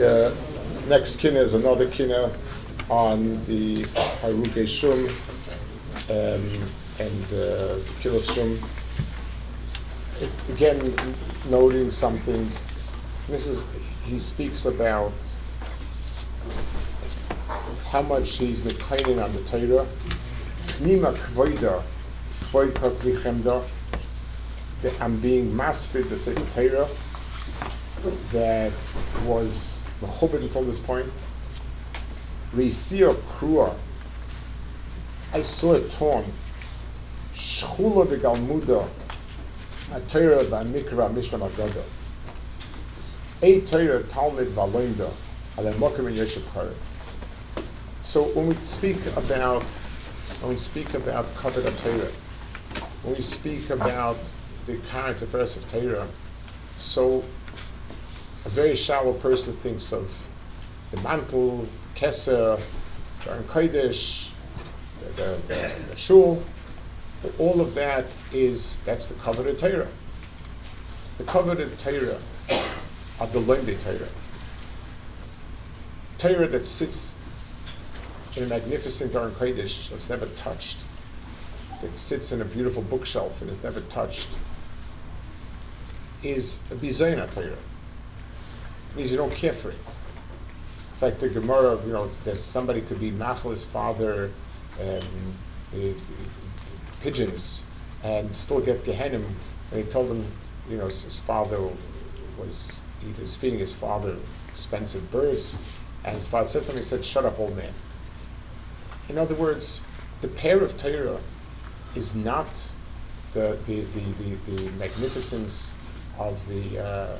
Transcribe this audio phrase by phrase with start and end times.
[0.00, 0.34] The
[0.88, 2.32] next kina is another kina
[2.88, 3.84] on the
[4.22, 4.98] Haruke Shum
[6.08, 8.58] um, and uh, Kehillos Shum.
[10.48, 10.96] Again,
[11.50, 12.50] noting something.
[13.28, 13.62] This is
[14.04, 15.12] he speaks about
[17.84, 19.86] how much he's mekaynin on the Torah.
[20.78, 21.82] Nima kvoida,
[22.44, 23.66] kvoid kaklichemda,
[24.80, 26.88] that I'm being masfid the Sefer Torah
[28.32, 28.72] that
[29.26, 31.10] was mechubed until this point.
[32.54, 33.74] Reisir krua,
[35.32, 36.32] I saw it torn.
[37.34, 38.88] Shchula de Galmuda,
[39.92, 41.84] a Torah by Mikra Mishnah Magada.
[43.42, 45.12] A Torah Talmud v'aloinda,
[45.56, 46.74] ale mokim in Yeshiv Charev.
[48.02, 49.62] So when we speak about
[50.40, 52.10] when we speak about covered Torah,
[53.02, 54.18] when we speak about
[54.66, 56.08] the current affairs of Torah,
[56.78, 57.24] so
[58.44, 60.10] a very shallow person thinks of
[60.90, 62.60] the mantle, the keser,
[63.24, 64.28] the Kodesh,
[65.00, 66.42] the, the, the, the shul,
[67.22, 69.88] but all of that is that's the coveted Torah.
[71.18, 72.18] The coveted Torah
[73.20, 74.08] are the learned Torah.
[76.18, 77.14] Torah that sits
[78.36, 80.78] in a magnificent Aron Kodesh that's never touched,
[81.82, 84.28] that sits in a beautiful bookshelf and is never touched,
[86.22, 87.56] is a bizayna Torah.
[88.96, 89.78] Means you don't care for it.
[90.92, 94.30] It's like the Gemara, you know, there's somebody could be Machal's father,
[94.80, 95.34] um,
[97.00, 97.64] pigeons,
[98.02, 99.24] and still get Gehenim.
[99.70, 100.26] And he told him,
[100.68, 101.58] you know, his, his father
[102.38, 104.16] was he was feeding his father
[104.52, 105.56] expensive birds,
[106.04, 106.82] and his father said something.
[106.82, 107.72] He said, "Shut up, old man."
[109.08, 109.80] In other words,
[110.20, 111.20] the pair of Torah
[111.94, 112.48] is not
[113.32, 115.72] the the, the, the, the magnificence
[116.18, 117.18] of the uh,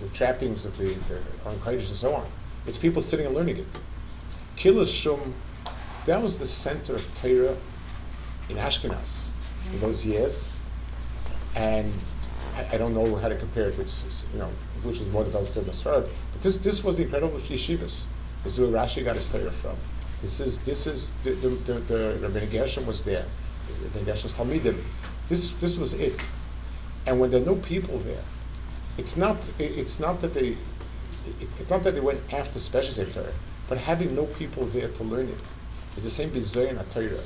[0.00, 2.26] the trappings of the, the and so on.
[2.66, 3.66] It's people sitting and learning it.
[4.56, 5.34] Kehillas Shum,
[6.06, 7.56] that was the center of Torah
[8.48, 9.28] in Ashkenaz
[9.66, 9.80] in mm-hmm.
[9.80, 10.50] those years,
[11.54, 11.92] and
[12.56, 14.50] I, I don't know how to compare it, which is, you know,
[14.82, 18.04] which is more developed in the Sfarad, but this this was the incredible yeshivas.
[18.44, 19.76] This is where Rashi got his Torah from.
[20.22, 23.24] This is this is the the the, the Rabbi Gershom was there,
[23.92, 24.78] the Gershom's Talmidim.
[25.28, 26.18] This this was it,
[27.06, 28.24] and when there are no people there,
[29.00, 30.50] it's not it, it's not that they
[31.40, 33.32] it, it's not that they went after special Sefer Torah,
[33.68, 35.42] but having no people there to learn it.
[35.96, 37.24] It's the same bizayin Torah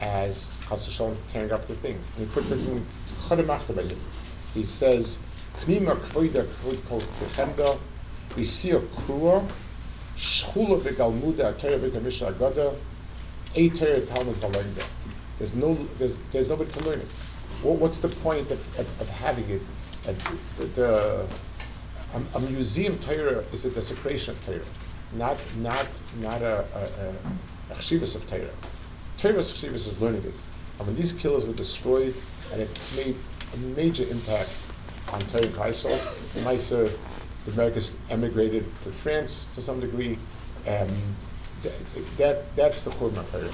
[0.00, 1.98] as Chas V'Shalom tearing up the thing.
[2.16, 2.86] And he puts it in
[3.28, 3.96] Chadam
[4.54, 5.18] He says,
[5.60, 7.78] Knima kvoida kvod kol kechemda,
[8.30, 9.46] Visir krua,
[10.16, 12.74] Shchula v'galmuda, Torah v'kamishna agada,
[13.54, 14.84] A Torah Talmud v'aloinda.
[15.38, 17.08] There's no, there's, there's nobody to learn it.
[17.62, 19.62] What, what's the point of, of, of having it?
[20.06, 20.16] And
[20.56, 21.26] the, the,
[22.14, 24.60] a, a museum Torah is a desecration of Torah,
[25.12, 25.86] not, not,
[26.20, 28.50] not a, a, a, of Torah.
[29.18, 30.34] Torah's chshivas is learning it.
[30.78, 32.14] And when these killers were destroyed,
[32.52, 33.16] and it made
[33.52, 34.50] a major impact
[35.12, 35.98] on Torah Kaisel,
[36.36, 36.90] Maisa,
[37.44, 40.18] the Americans emigrated to France to some degree.
[40.66, 41.16] Um,
[41.62, 41.72] that,
[42.16, 43.52] that, that's the Churban Torah.